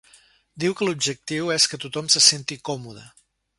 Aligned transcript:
Diu 0.63 0.73
que 0.79 0.87
l’objectiu 0.87 1.53
és 1.57 1.69
que 1.73 1.81
‘tothom 1.85 2.11
se 2.17 2.25
senti 2.31 2.61
còmode’. 2.71 3.07